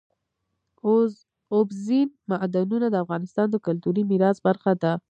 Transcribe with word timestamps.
اوبزین 1.53 2.07
معدنونه 2.29 2.87
د 2.91 2.95
افغانستان 3.03 3.47
د 3.51 3.55
کلتوري 3.65 4.03
میراث 4.11 4.37
برخه 4.47 4.71
ده. 4.83 4.91